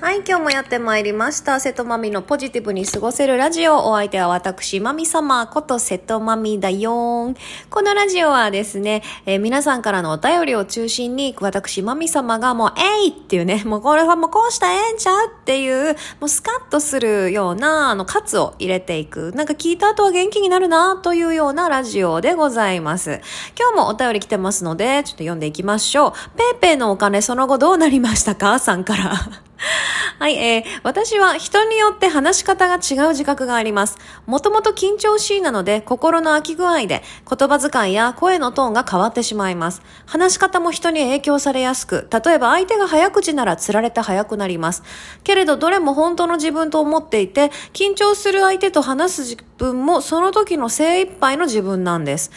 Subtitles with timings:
[0.00, 1.58] はい、今日もやってまいりました。
[1.60, 3.88] 瀬戸まみのポジティブに過ごせるラジオ。
[3.88, 7.34] お相手は私、まみ様こと瀬戸まみだよーん。
[7.70, 19.32] このラジオはですね、えー皆さんからのお便りを中心に、私、まみ様がもう、えいっていうね、もうこれはもうこうしたらええんちゃうっていう、もうスカッとするような、あの、カツを入れていく。
[19.32, 23.20] なんか聞いた後は元気になるな、というようなラジオでございます。
[23.58, 26.12] 今日もお便り来てますので、ちょっと読んでいきましょう。
[26.36, 28.58] ペイペイのお金その後どうなりましたか？
[28.58, 29.14] さんから。
[30.18, 33.98] はい、えー、私は人によって話し方が違う自覚があります。
[34.26, 39.82] もともと緊張しいなので、心の空き具合で、言葉遣いや声のトーンが変わってしまいます。
[40.06, 44.82] 話し方も人に影響されやすく、例えば相手が早口なら釣られて早くなります。
[45.24, 52.30] けれど、どれも本当の自分と思っていて、緊張する相手と話す自分も、その時の精一杯の自分なんです。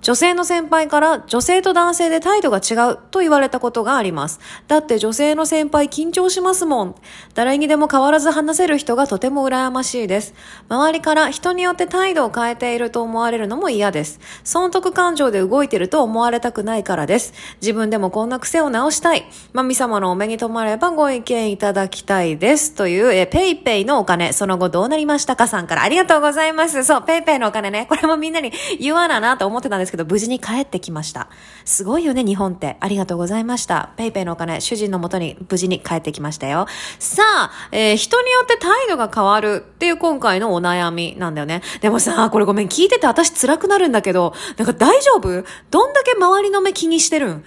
[0.00, 4.38] 女性の先輩から女性と男性で態度が違うと言われたことがあります。
[4.68, 6.94] だって女性の先輩緊張しますもん。
[7.34, 10.34] 誰にでも変わらず話せる人がとても羨ましいです。
[10.68, 14.20] 周りから人によって態度を変えていると思われるのも嫌です。
[14.44, 17.34] 損得勘定で動いてると思われたくないからです。
[17.60, 19.26] 自分でもこんな癖を直したい。
[19.52, 22.74] マミ様のお目に留まればご意見いただきたいです。
[22.74, 26.84] という、え、 PayPay のお金、その後どうなりましたかさんからありがとうございます。
[26.84, 27.86] そう、 PayPay のお金ね。
[27.88, 31.28] これもみんなに言わななと思ってたんですですけど、無事に帰ってきました。
[31.64, 32.76] すごいよね、日本って。
[32.80, 33.90] ありがとうございました。
[33.96, 36.66] PayPay のお金、主人のもとに無事に帰ってきましたよ。
[36.98, 41.62] さあ、えー人によって態度が変わるっていう今回のお悩みなんだよね。
[41.80, 45.44] でもさ、これごめん、聞いてて私辛くなるんだけど、なんか大丈夫？
[45.70, 47.44] どんだけ周りの目気にしてるん？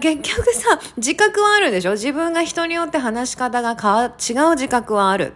[0.36, 1.92] 局さ、自覚はあるでしょ？
[1.92, 5.34] 自分が人によって話し方が変わ、違う自覚はある。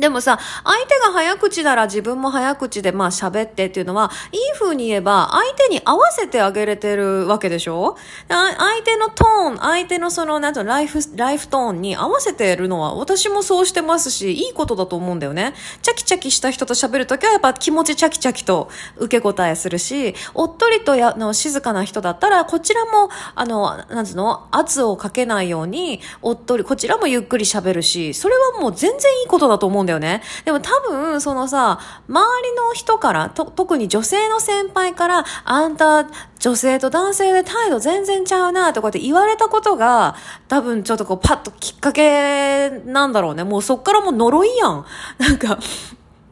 [0.00, 7.96] でもさ、相手が早口なら自分も早口でまあ喋ってっていうのは、いい風に言えば相手に合わせてあげれてるわけでしょ？
[8.28, 15.54] あ相手のトーン、相手のその、なんていうのライフ、ライフトーンに合わせてるのは私もそうしてますし、いいことだと思うんだよね。
[15.82, 30.22] チャキチャキした人と喋るときはやっぱ気持ちチャキチャキと受け答えするし、おっとりとやの静かな人だったら、こちらも、あの、なんつうの、圧をかけないように、おっとり、こちらもゆっくり喋るし、それはもう全然いいことだと思うんだよね。
[30.44, 36.06] でも多分、そのさ、周りの人から、と特に女性の先輩から、あんた、
[36.38, 40.14] 女性と男性で態度全然ちゃうな、とかって言われたことが、
[40.46, 43.42] 多分ちょっとこう、パッときっかけなんだろうね。
[43.42, 44.84] もうそっからもう呪いやん。
[45.18, 45.58] なんか、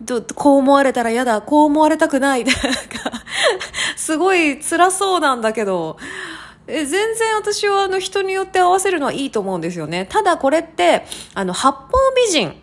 [0.00, 2.44] どこう思われたら嫌だ、こう思われたくない。
[2.44, 2.62] なんか、
[3.96, 5.96] すごい辛そうなんだけど、
[6.68, 10.06] え全然私はあの人によって合わせるのはいいと思うんですよね。
[10.10, 11.92] ただこれって、あの、八方
[12.26, 12.54] 美人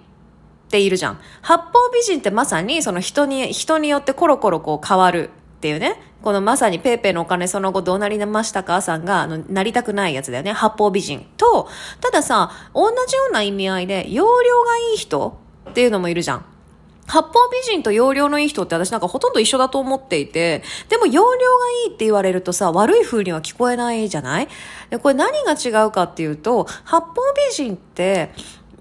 [0.74, 1.20] っているじゃん。
[1.44, 6.02] 八方美人ってまさにその人に、人によってコロコロこう変わるっていうね。
[6.24, 10.52] このまさにペイペイのお金その後どうなりましたかさんが、あの、なりたくないやつだよね。
[10.52, 11.28] 八方美人。
[11.38, 11.68] と、
[12.02, 15.38] たださ、同じような意味合いで、容量がいい人
[15.70, 16.46] っていうのもいるじゃん。
[17.06, 24.48] 八方美人と容量のいい人って私なんかほとんど一緒だと思っていて、でも容量がいいって言われるとさ、悪い風には聞こえないじゃない？
[24.90, 27.14] で、これ何が違うかっていうと、八方
[27.50, 28.34] 美人って、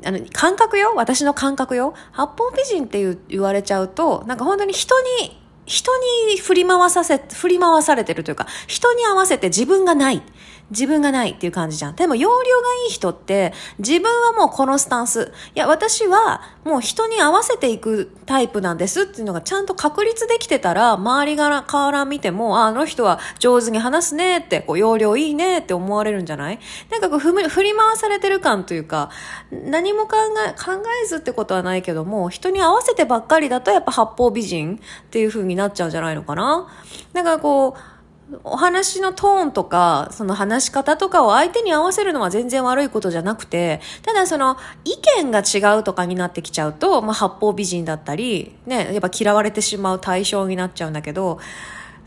[0.05, 5.93] あの、感覚よ私の感覚よ八方美人って言われちゃうと、なんか本当に人に、人
[6.31, 10.23] に振り回させ、振り回されてるというか、人に合わせて自分がない。
[10.73, 11.95] 自分がないっていう感じじゃん。
[11.95, 12.43] でも、容量が
[12.87, 15.33] いい人って、自分はもうこのスタンス。
[15.55, 26.59] いや、私はもう人に合わせていくタイプなんですっていうのがちゃんと確立できてたら、周りがから見ても、あの人は上手に話すねって、こう、容量いいねって思われるんじゃない？
[26.91, 29.11] なんかこう、ふみ振り回されてる感というか、
[29.51, 30.17] 何も考
[30.49, 36.69] え、考えずってことはないけども、人に合わせてばっかりだとやっぱ八方美人っていう風になっちゃうんじゃないのかな？
[37.13, 37.92] だかこう、
[38.45, 51.41] お話のトーンとか、その話し方とかを相手に合わせるのは全然悪いことじゃなくて、ただその意見が違うとかになってきちゃうと、まあ八方美人だったり、ね、やっぱ嫌われてしまう対象になっちゃうんだけど、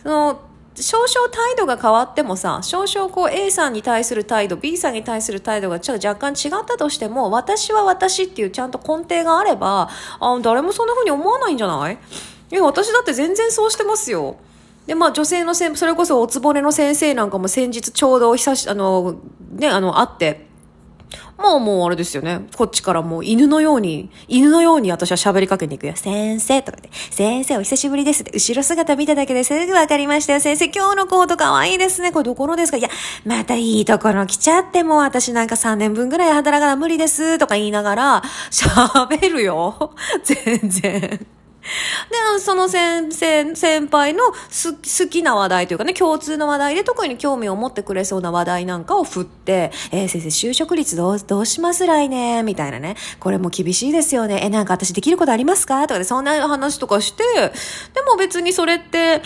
[0.01, 0.39] その、
[0.77, 9.89] 少々態度が変わってもさ、少々こう A さんに対する態度、B さんに対する態度がちょっと若干違ったとしても、私は私っていうちゃんと根底があれば、
[10.19, 11.97] あ、誰もそんな風に思わないんじゃない？
[12.51, 14.35] いや、私だって全然そうしてますよ。
[14.87, 19.15] で、まあ女性のせん、それこそおつぼねの先生なんかも先日ちょうど久し、あの、
[19.51, 20.45] ね、あの、会って、
[21.37, 22.47] まあもうあれですよね。
[22.55, 25.93] こっちからもう犬のように、犬のように私は喋りかけに行くよ。
[25.95, 28.31] 先生とかで、先生お久しぶりですって。
[28.33, 30.39] 後ろ姿見ただけですぐわかりましたよ。
[30.39, 32.11] 先生今日のコート可愛いですね。
[32.11, 32.77] これどこのですか？
[32.77, 32.89] いや、
[33.25, 39.93] またいいところ来ちゃっても私なんか3年分ぐらい働かな無理ですとか言いながら喋るよ。
[40.23, 41.27] 全然。
[42.35, 52.95] で、その先生、先輩の好きな話題というかね、共通の話題で特に興味を持ってくれそうな話題なんかを振って、えー、先生、就職率どう、どうします来年みたいなね。
[53.19, 54.41] これも厳しいですよね。
[54.43, 55.87] え、なんか私できることありますか？
[55.87, 57.23] とかで、そんな話とかして、
[57.93, 59.21] でも別にそれって、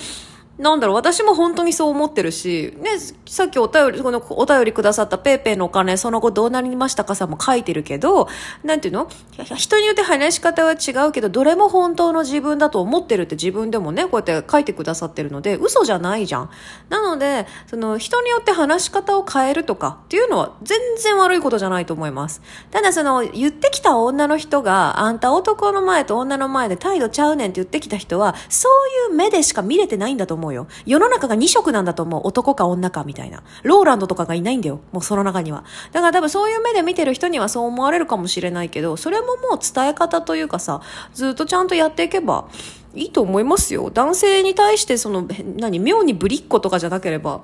[0.60, 2.92] なんだろう、私も本当にそう思ってるし、ね、
[3.26, 8.28] さっきお便り、このお便りくださったペーペーのお金、その後どうなりましたかさも書いてるけど、
[8.64, 9.08] なんていうの？
[9.56, 16.50] 人によって話し方は違うけど、どれも本当の自分だと思ってるって自分でもね、こうやって書いてくださってるので、嘘じゃないじゃん。
[16.90, 22.42] なので、その人によって話し方を変えるとかっていうのは全然悪いことじゃないと思います。
[22.70, 28.68] ただその、言ってきた女の人が、あんた男の前と女の前で態度ちゃうねんって言ってきた人は、そ
[29.08, 30.68] ういう目でしか見れてないんだと思ううよ。
[30.86, 32.22] 世の中が2色なんだと思う。
[32.28, 33.44] 男か女かみたいな。
[33.64, 34.82] ローランドとかがいないんだよ。
[34.92, 35.64] もうその中には。
[35.92, 40.82] だから多分そういう目で見てる人にはそう思われるかもしれないけど、それももう伝え方というかさ、
[41.14, 42.48] ずっとちゃんとやっていけば
[42.94, 43.90] いいと思いますよ。
[43.90, 47.42] 男性に対してその、何、妙にぶりっ子とかじゃなければ。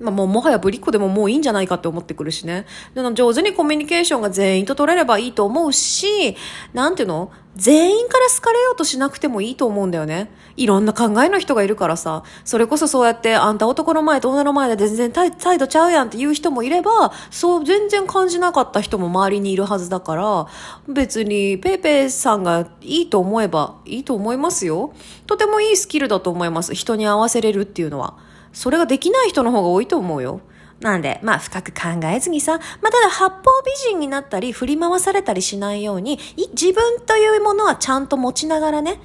[0.00, 2.66] まあ、もうもはやぶりっ子でももういいんじゃないかって思ってくるしね。
[2.94, 6.36] で上手にコミュニケーションが全員と取れればいいと思うし、
[6.72, 7.30] なんていうの？
[7.56, 10.30] 全員から好かれようとしなくてもいいと思うんだよね。
[10.56, 20.46] いろんな考えの人がいるからさ、それこそそうやってあんた男の前と女の前で全然態度ちゃうやんって言う人もいれば、そう全然感じなかった人も周りにいるはずだから、
[20.88, 24.94] 別にペイペイさんがいいと思えばいいと思いますよ。
[25.26, 26.74] とてもいいスキルだと思います。
[26.74, 28.29] 人に合わせれるっていうのは。
[28.52, 30.40] それができない人の方が多いと思うよ。
[30.80, 36.18] なんで、まあ深く考えずにさ、まあただ八方美人になったり振り回されたりしないように、
[36.52, 38.98] 自分というものはちゃんと持ちながらね、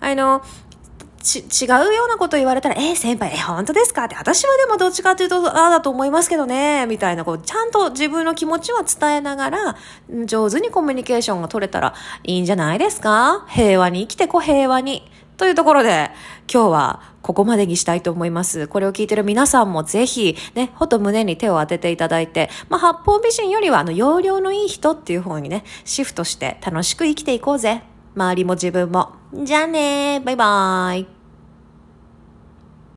[0.00, 0.42] あの、
[1.22, 4.04] ち、違うようなこと言われたら、えー、先輩、えー、本当ですか？
[4.04, 9.76] って、私はでもどっちかというと、ああだと思いますけどね、みたいな、こう、ちゃんと自分の気持ちは伝えながら、
[10.26, 11.94] 上手にコミュニケーションが取れたら
[12.24, 13.46] いいんじゃないですか？
[13.48, 15.10] 平和に生きてこ、平和に。
[15.42, 16.12] というところで、
[16.48, 18.68] 今日はここまでにしたいと思います。
[18.68, 27.82] これを聞いてる皆さんもぜひ、ね、ほと胸に手を当てていただいて、まあ、八方美人よりは、あの、容量のいい人っていう方にね、シフトして楽しく生きていこうぜ。
[28.14, 29.14] 周りも自分も。
[29.34, 31.21] じゃあねバイバーイ。